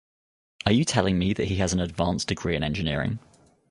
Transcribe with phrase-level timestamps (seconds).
[0.65, 3.19] Are you telling me that he has an advanced degree in engineering?